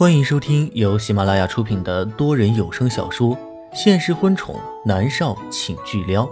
[0.00, 3.36] 欢迎收听由喜马拉雅出品的多人有声小说
[3.74, 6.24] 《现实婚宠男少请巨撩》，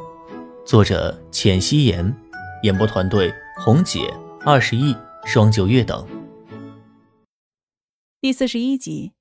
[0.65, 2.17] 作者：浅汐颜，
[2.63, 4.11] 演播团队：红姐、
[4.43, 4.97] 二十亿、
[5.27, 6.03] 双九月等。
[8.23, 9.13] 第四十一集，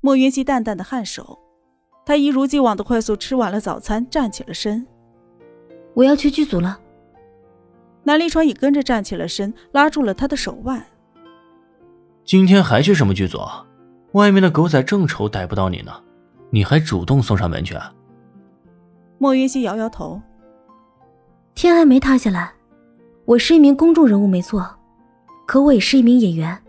[0.00, 1.36] 莫云熙淡淡的颔首，
[2.04, 4.86] 他一如既往的快速吃完了早餐，站起了身。
[5.94, 6.78] 我要去剧组了。
[8.04, 10.86] 南离川也跟着站起了身，拉住了他的手腕。
[12.26, 13.38] 今天还去什么剧组？
[14.10, 15.92] 外面的狗仔正愁逮不到你呢，
[16.50, 17.76] 你还主动送上门去？
[19.18, 20.20] 莫云熙摇摇头，
[21.54, 22.52] 天还没塌下来。
[23.26, 24.68] 我是一名公众人物没错，
[25.46, 26.60] 可我也是一名演员。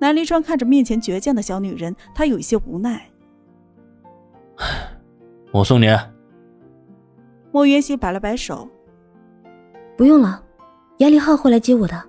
[0.00, 3.08] 南离川看着面前倔强的小女人，他有一些无奈。
[5.52, 5.86] 我送你。
[7.52, 8.68] 莫云熙摆了摆手，
[9.96, 10.42] 不用了，
[10.98, 12.02] 杨林浩会来接我的，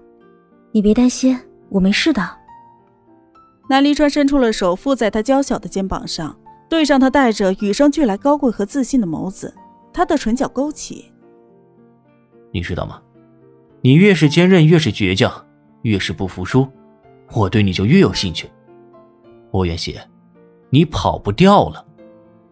[0.71, 1.39] 你别担心。
[1.69, 2.21] 我没事的。
[3.69, 6.37] 南离川伸出了手，附在他娇小的肩膀上，
[6.69, 9.53] 对上他带着与生俱来高贵和自信的眸子，
[9.91, 11.11] 他的唇角勾起。
[12.53, 13.01] 你知道吗？
[13.81, 15.45] 你越是坚韧，越是倔强，
[15.81, 16.67] 越是不服输，
[17.33, 18.49] 我对你就越有兴趣。
[19.51, 19.97] 莫元熙，
[20.69, 21.85] 你跑不掉了，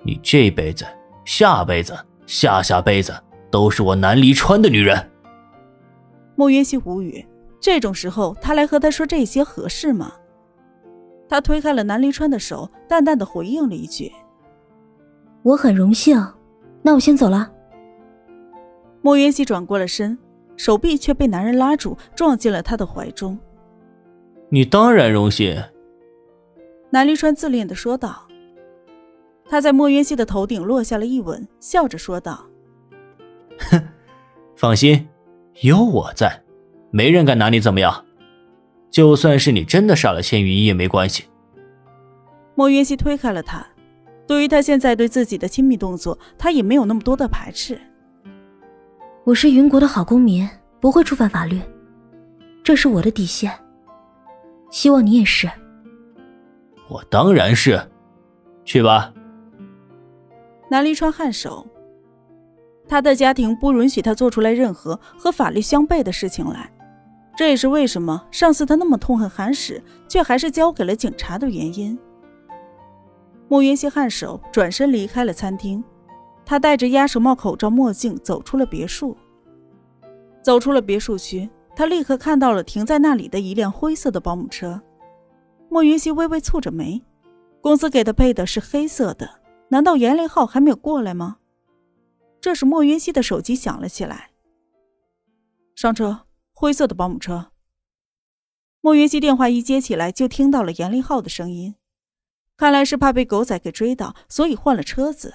[0.03, 0.85] 你这辈子、
[1.23, 3.13] 下辈子、下下辈子
[3.50, 5.11] 都是我南离川的女人。
[6.35, 7.25] 莫元熙无语。
[7.66, 10.13] 这种时候，他来和他说这些合适吗？
[11.27, 14.11] 他推开了南离川的手，淡淡的回应了一句
[15.41, 16.16] ：“我很荣幸。”
[16.83, 17.52] 那我先走了。
[19.02, 20.16] 莫云熙转过了身，
[20.55, 23.35] 手臂却被男人拉住，撞进了他的怀中。
[24.50, 25.59] 你当然荣幸。”
[26.94, 28.27] 南离川自恋的说道。
[29.50, 32.45] 他在莫云熙的头顶落下了一吻，笑着说道
[33.72, 33.81] ：“哼，
[34.55, 35.07] 放心，
[35.63, 36.39] 有我在。”
[36.95, 38.05] 没人敢拿你怎么样，
[38.89, 41.25] 就算是你真的杀了千羽衣也没关系。
[42.55, 43.67] 莫云熙推开了他，
[44.25, 47.77] 对于他现在对自己的亲密动作，他也没有那么多的排斥。
[49.25, 50.47] 我是云国的好公民，
[50.79, 51.59] 不会触犯法律，
[52.63, 53.51] 这是我的底线。
[54.72, 55.51] 希望你也是。
[56.88, 57.77] 我当然是，
[58.63, 59.13] 去吧。
[60.69, 61.67] 南离川颔首，
[62.88, 66.72] 他的家庭不允许他做出来任何和法律相悖的事情来。
[67.35, 71.97] 这也是为什么上次他那么痛恨韩史，却还是交给了警察的原因。
[73.47, 75.84] 莫云熙颔首，转身离开了餐厅。
[76.45, 79.18] 他戴着鸭舌帽、口罩、墨镜，走出了别墅。
[80.41, 84.81] 走出了别墅区，他立刻看到了停在那里的一辆灰色的保姆车。
[85.69, 87.03] 莫云熙微微蹙着眉，
[87.62, 89.29] 公司给他配的是黑色的，
[89.69, 91.38] 难道严雷浩还没有过来吗？
[92.40, 94.29] 这时，莫云熙的手机响了起来。
[95.75, 96.25] 上车。
[96.57, 97.51] 灰色的保姆车。
[98.79, 101.75] 莫云熙电话一接起来，就听到了严立浩的声音。
[102.55, 105.33] 看来是怕被狗仔给追到，所以换了车子。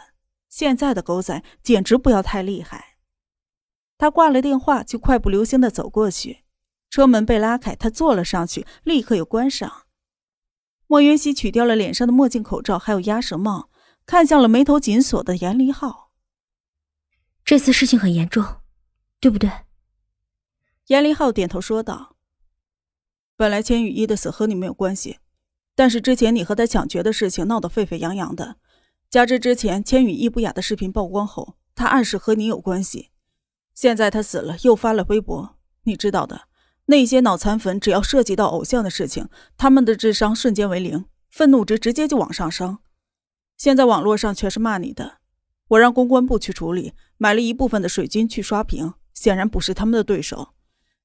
[0.49, 2.97] 现在的狗仔简直不要太厉害。
[3.99, 6.45] 他挂了电话，就快步流星的走过去。
[6.89, 9.83] 车门被拉开，他坐了上去，立刻又关上。
[10.87, 13.69] 莫云熙取掉了脸上的墨镜、口罩，还有鸭舌帽，
[14.07, 16.11] 看向了眉头紧锁的严立浩。
[17.45, 18.63] 这次事情很严重，
[19.21, 19.51] 对不对？
[20.91, 22.17] 严立浩点头说道
[23.39, 25.19] ：“本来千羽一的死和你没有关系，
[25.77, 28.57] 但是之前你和他抢劫的事情闹得沸沸扬扬的，
[29.09, 33.11] 加之之前千羽一不雅的视频曝光后，他暗示和你有关系。
[33.73, 36.49] 现在他死了，又发了微博，你知道的，
[36.87, 42.79] 那些脑残粉只要涉及到偶像的事情，他们的智商瞬间为零，愤怒值直接就往上升。
[43.57, 45.19] 现在网络上全是骂你的，
[45.69, 50.49] 我让公关部去处理，买了一部分的水军去刷屏，显然不是他们的对手。”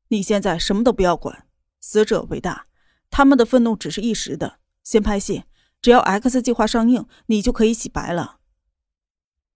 [0.10, 1.46] 你现在什么都不要管，
[1.80, 2.68] 死者为大，
[3.10, 4.60] 他们的愤怒只是一时的。
[4.84, 5.46] 先拍戏，
[5.82, 8.38] 只要 X 计划上映，你就可以洗白了。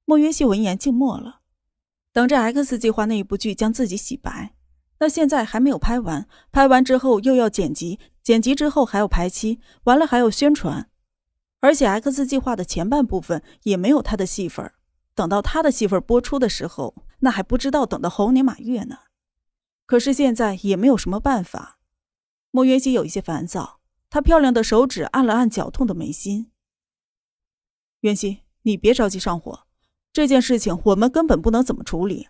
[0.06, 1.42] 莫云熙闻言静默了，
[2.12, 4.56] 等着 X 计划那一部剧将自己洗白。
[5.00, 10.90] 那现在还没有拍完，拍完之后又要剪辑，剪辑之后还要排期，完了还要宣传，
[11.62, 14.72] 而且 X 计划的前半部分也没有他的戏份。
[15.14, 18.98] 等到他的戏份播出的时候，那还不知道等到猴年马月呢。
[19.90, 21.80] 可是现在也没有什么办法，
[22.52, 26.52] 莫云熙有一些烦躁，她漂亮的手指按了按绞痛的眉心。
[28.02, 29.66] 云熙，你别着急上火，
[30.14, 32.28] 这件事情我们根本不能怎么处理。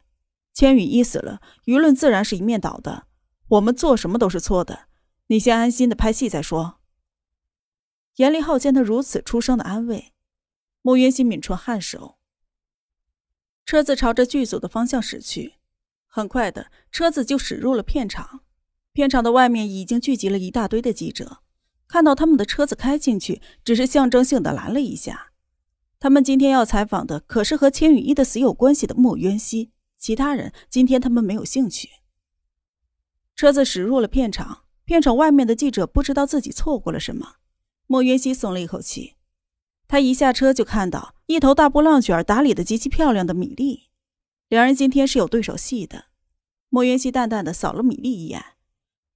[0.53, 3.07] 千羽一死了，舆论自然是一面倒的，
[3.49, 4.87] 我们做什么都是错的。
[5.27, 6.79] 你先安心的拍戏再说。
[8.15, 10.13] 严立浩见他如此出声的安慰，
[10.81, 12.19] 莫云熙抿唇颔首。
[13.65, 15.58] 车子朝着剧组的方向驶去。
[16.09, 18.41] 很快的，车子就驶入了片场。
[18.91, 21.37] 片场的外面已经聚集了一大堆的记者，
[21.87, 25.31] 看到他们的车子开进去，只是象征性的拦了一下。
[25.99, 31.89] 他们今天要采访的可是和千羽一的死有关系的莫渊熙，其他人今天他们没有兴趣。
[33.35, 37.35] 车子驶入了片场，片场外面的记者不知道自己错过了什么。
[37.85, 39.15] 莫渊熙松了一口气，
[39.87, 43.88] 他一下车就看到一头大波浪卷打理的极其漂亮的米粒，
[44.49, 46.05] 两人今天是有对手戏的。
[46.69, 48.43] 莫渊熙淡淡的扫了米粒一眼，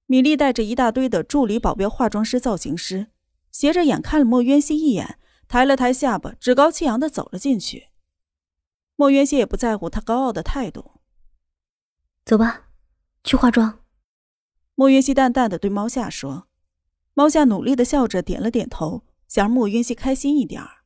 [0.06, 3.08] 米粒带着一大堆的助理、保镖、化妆师、造型师，
[3.50, 7.88] 斜着眼看了莫渊熙一眼，抬了抬下巴，趾高气扬的走了进去。
[8.96, 10.92] 莫渊熙也不在乎他高傲的态度，
[12.24, 12.68] 走吧，
[13.24, 13.80] 去化妆。
[14.76, 16.46] 莫渊熙淡淡的对猫夏说。
[17.16, 20.82] 猫夏努力的笑着，点了点头，想让莫渊熙开心一点儿。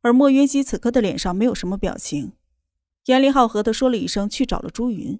[0.00, 2.32] 而莫渊熙此刻的脸上没有什么表情，
[3.06, 5.18] 严厉浩和他说了一声去找了朱云。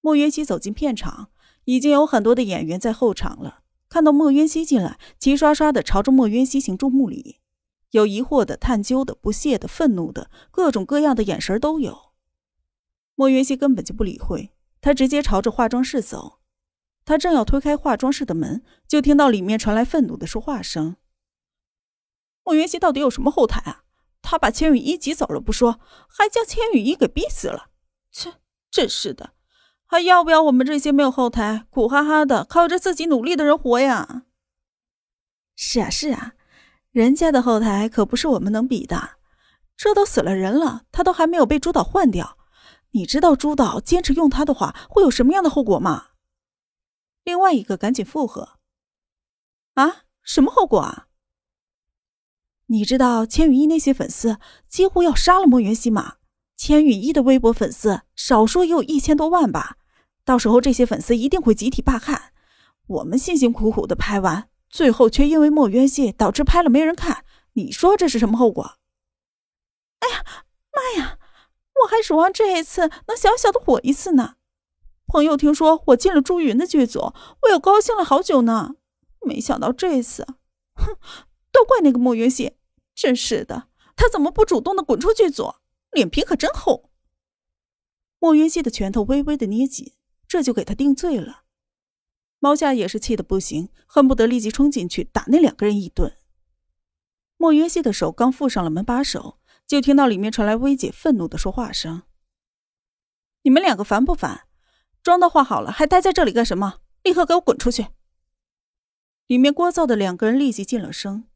[0.00, 1.30] 莫渊熙走进片场，
[1.64, 3.60] 已经有很多的演员在候场了。
[3.88, 7.40] 看到莫渊熙进来，齐刷刷的朝着莫渊熙行注目礼，
[7.90, 12.12] 有疑惑的、探究的、不屑的、愤怒的，各种各样的眼神都有。
[13.14, 16.38] 莫渊熙根本就不理会，他直接朝着化妆室走。
[17.04, 20.96] 他正要推开化妆室的门，就听到里面传来愤怒的说话声
[22.44, 23.84] ：“莫云熙到底有什么后台啊？
[24.22, 27.70] 他把千羽一挤走了不说，还将千羽一给逼死了！
[28.10, 28.34] 切，
[28.70, 29.34] 真是的，
[29.84, 34.22] 还要不要我们这些没有后台、苦哈哈的靠着自己努力的人活呀
[35.54, 36.32] ？”“是啊，是啊，
[36.92, 39.16] 人家的后台可不是我们能比的。
[39.76, 42.38] 这都死了人了，他都还没有被朱导换掉。
[42.92, 46.08] 你知道朱导坚持用他的话会有什么样的后果吗？”
[47.24, 48.58] 另外一个赶紧附和
[49.74, 51.08] ：“啊，什么后果啊？
[52.72, 56.14] 你知道千羽一那些粉丝几乎要杀了莫元熙吗？
[56.56, 59.76] 千羽一的微博粉丝少说也有一千多万吧。
[60.24, 62.32] 到时候这些粉丝一定会集体罢看。
[62.86, 67.26] 我们辛辛苦苦的拍完，最后却因为莫元熙导致拍了没人看。
[67.52, 68.78] 你说这是什么后果？
[69.98, 70.24] 哎呀
[70.72, 71.18] 妈呀！
[71.84, 74.36] 我还指望这一次能小小的火一次呢。”
[75.06, 78.76] 朋友听说我进了朱云的剧组，我又高兴了好久呢。
[79.20, 80.26] 没想到这一次，
[80.74, 80.96] 哼，
[81.52, 82.54] 都怪那个莫云熙，
[82.94, 85.54] 真是的，他怎么不主动的滚出剧组？
[85.90, 86.90] 脸皮可真厚。
[88.18, 89.94] 莫云熙的拳头微微的捏紧，
[90.28, 91.42] 这就给他定罪了。
[92.38, 96.16] 毛夏也是气得不行，恨不得立即冲进去打那两个人一顿。
[97.36, 102.02] 莫云熙的手刚附上了门把手，就听到里面传来薇姐愤怒的说话声
[103.42, 104.46] ：“你们两个烦不烦？”
[105.02, 106.80] 妆都化好了，还待在这里干什么？
[107.02, 107.88] 立刻给我滚出去！
[109.26, 111.28] 里面聒噪的两个人立即噤了声。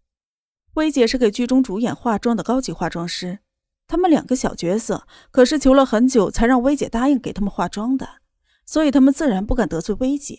[0.77, 3.39] 薇姐是给剧中主演化妆的高级化妆师，
[3.87, 8.21] 他们两个小角色可是求了很久才让薇姐答应给他们化妆的，
[8.67, 10.39] 所以他们自然不敢得罪薇姐。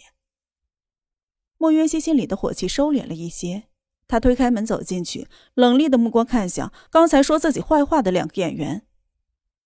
[1.58, 3.64] 莫渊熙心里的火气收敛了一些，
[4.08, 8.84] 他推开门走进去，冷厉的目光看向刚才说自己坏话的两个演员。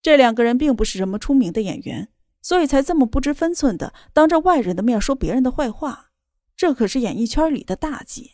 [0.02, 2.08] 这两个人并不是什么出名的演员。
[2.44, 6.10] 所以才这么不知分寸的当着外人的面说别人的坏话，
[6.58, 8.32] 这可是演艺圈里的大忌。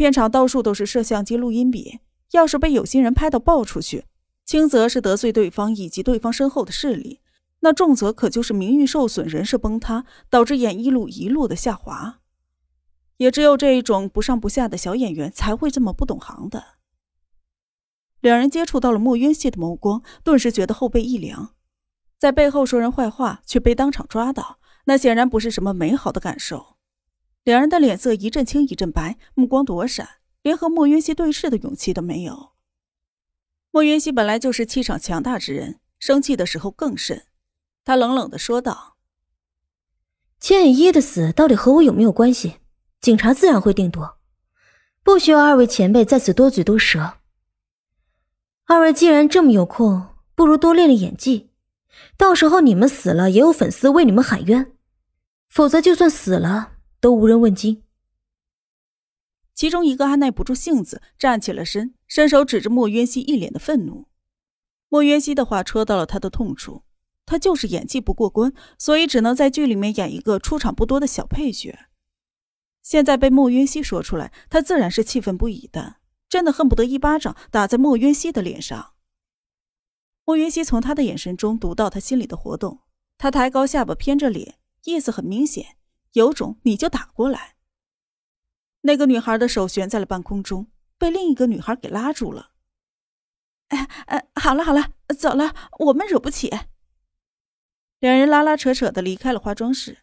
[0.00, 1.98] 片场到处都是摄像机、录音笔，
[2.30, 4.06] 要是被有心人拍到爆出去，
[4.46, 7.20] 轻则是得罪对方以及对方身后的势力，
[7.58, 12.20] 那重则可就是名誉受损、人设崩塌，导致演艺路一路的下滑。
[13.18, 16.64] 也只有这一种不上不下的小演员才会这么不懂行的。
[18.22, 21.54] 两人接触到了莫渊熙的眸光，顿时觉得后背一凉。
[22.18, 26.78] 在背后说人坏话，却被当场抓到，那显然不是什么美好的感受。
[27.50, 30.08] 两人的脸色一阵青一阵白，目光躲闪，
[30.40, 32.52] 连和莫云溪对视的勇气都没有。
[33.72, 37.24] 莫云溪本来就是气场强大之人，生气的时候更甚。
[37.84, 38.98] 他冷冷的说道
[40.38, 42.58] ：“千羽一的死到底和我有没有关系？
[43.00, 44.18] 警察自然会定夺，
[45.02, 47.14] 不需要二位前辈在此多嘴多舌。
[48.66, 51.50] 二位既然这么有空，不如多练练演技。”
[52.16, 54.66] 到时候你们死了，也有粉丝为你们喊冤；
[55.48, 57.82] 否则，就算死了，都无人问津。
[59.54, 64.08] 其中一个还耐不住性子，站起了身，伸手指着莫渊熙，一脸的愤怒。
[64.88, 66.84] 莫渊熙的话戳到了他的痛处，
[67.26, 71.78] 他就是演技不过关，所以只能在剧里面演一个出场不多的小配角。
[72.82, 75.96] 现在被莫渊熙说出来，他自然是气愤不已的，
[76.28, 78.94] 真的恨不得一巴掌打在莫渊熙的脸上。
[80.24, 82.80] 莫云熙从他的眼神中读到他心里的活动，
[83.18, 85.76] 他抬高下巴，偏着脸，意思很明显，
[86.12, 87.56] 有种你就打过来。
[88.82, 92.52] 那个女孩的手悬在了半空中，被另一个女孩给拉住了。
[93.68, 96.50] 哎哎，好了好了，走了，我们惹不起。
[97.98, 99.98] 两人拉拉扯扯的离开了化妆室。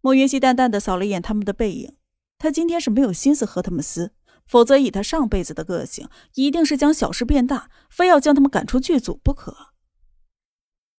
[0.00, 1.96] 莫云熙淡淡的扫了一眼他们的背影，
[2.38, 4.14] 他今天是没有心思和他们撕，
[4.46, 9.74] 否则以他上辈子的个性，一定是将小事变大，非要将他们赶出剧组不可。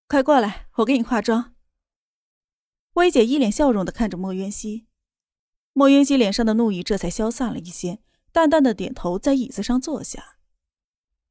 [0.08, 1.55] 快过来，我给你化妆。
[2.96, 4.88] 薇姐一脸笑容的看着莫渊熙，
[5.74, 8.00] 莫渊熙脸上的怒意这才消散了一些，
[8.32, 10.38] 淡淡的点头，在椅子上坐下。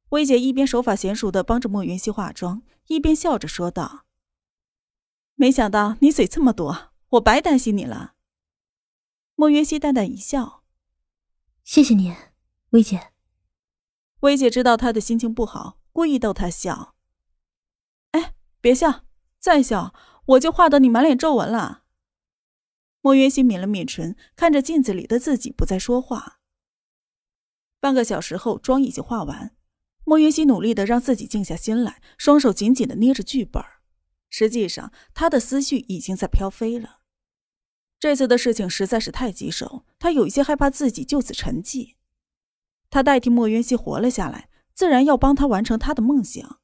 [0.09, 4.05] 薇姐一边手法娴熟的帮着莫渊熙化妆，一边笑着说道
[5.33, 8.13] ：“没想到你嘴这么多，我白担心你了。”
[9.33, 10.63] 莫渊熙淡淡一笑
[11.65, 12.15] ：“谢谢你，
[12.69, 13.11] 薇姐。”
[14.21, 16.95] 薇姐知道他的心情不好，故意逗他笑。
[18.11, 19.05] 哎别笑，
[19.39, 19.95] 再笑
[20.25, 21.83] 我就画得你满脸皱纹了。
[23.01, 26.39] 莫渊熙抿了抿唇，看着镜子里的自己，不再说话。
[27.79, 29.55] 半个小时后，妆已经化完，
[30.03, 33.63] 莫渊熙努力的让自己静下心来，双手紧紧的捏着剧本。
[34.29, 37.01] 实际上，他的思绪已经在飘飞了。
[37.99, 41.95] 这次的事情实在是太棘手，他有一些害怕自己就此沉寂。
[42.89, 46.59] 他代替莫渊熙活了下来，自然要帮他完成他的梦想。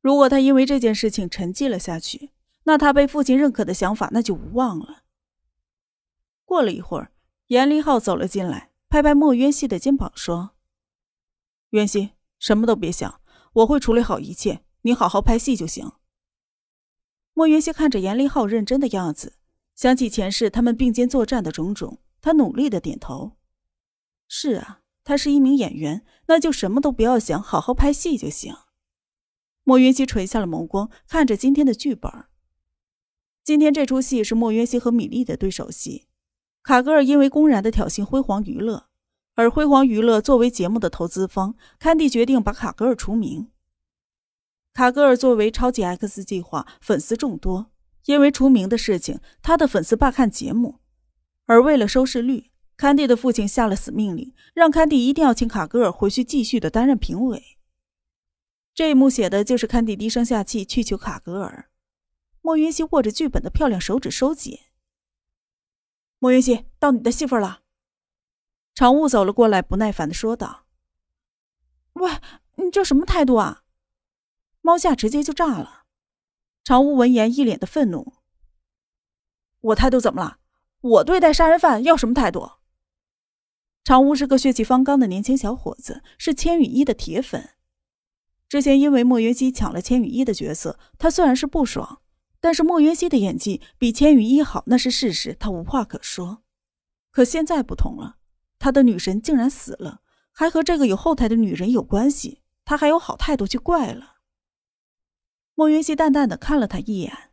[0.00, 2.30] 如果他因为这件事情沉寂了下去，
[2.64, 5.04] 那他被父亲认可的想法那就无望了。
[6.44, 7.12] 过了一会儿，
[7.46, 10.50] 严立浩走了进来，拍拍莫渊熙的肩膀说
[11.70, 13.20] ：“渊熙，什么都别想，
[13.54, 15.92] 我会处理好一切，你好好拍戏就行。”
[17.34, 19.38] 莫渊熙看着严立浩认真的样子，
[19.74, 23.36] 想起前世他们并肩作战的种种，他努力的点头
[24.28, 28.54] ：“是啊，他是一名演员，那就什么都不要想，好好拍戏就行。”
[29.64, 32.10] 莫云熙垂下了眸光，看着今天的剧本。
[33.44, 36.06] 今天这出戏是莫约西和米粒的对手戏。
[36.62, 38.86] 卡格尔因为公然的挑衅辉煌娱乐，
[39.34, 43.48] 而辉煌娱乐作为节目的投资方，堪蒂决定把卡格尔除名。
[44.72, 47.70] 卡格尔作为超级 X 计划，粉丝众多，
[48.06, 50.80] 因为除名的事情，他的粉丝罢看节目。
[51.44, 57.58] 而为了收视率，坎蒂的父亲下了死命令，让坎蒂一定要请卡格尔回去继续的担任评委。
[58.74, 61.68] 这一幕写的就是坎蒂低声下气去求卡格尔。
[62.44, 64.58] 莫云溪握着剧本的漂亮手指收紧。
[66.18, 67.62] 莫云溪，到你的戏份了。
[68.74, 70.66] 常务走了过来，不耐烦的说道
[71.94, 72.10] ：“喂，
[72.56, 73.62] 你这什么态度啊？”
[74.60, 75.84] 猫夏直接就炸了。
[76.62, 78.12] 常务闻言一脸的愤怒
[79.62, 80.38] ：“我态度怎么了？
[80.82, 82.52] 我对待杀人犯要什么态度？”
[83.84, 87.54] 常务是个血气方刚的年轻小伙子，是千羽一的铁粉。
[88.50, 92.02] 之前因为莫云溪抢了千羽一的角色，他虽然是不爽，
[92.44, 96.42] 但是莫云熙的演技比千羽一好，那是事实，他无话可说。
[97.10, 98.16] 可现在不同了，
[98.58, 104.16] 他的女神竟然死了，还和这个有后台的女人有关系，他还有好态度去怪了。
[105.54, 107.30] 莫云熙淡淡的看了他一眼，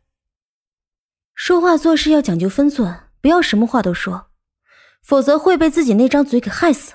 [1.34, 4.30] 说话做事要讲究分寸，不要什么话都说，
[5.02, 6.94] 否则会被自己那张嘴给害死。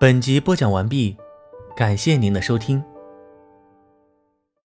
[0.00, 1.16] 本集播讲完毕，
[1.76, 2.82] 感谢您的收听。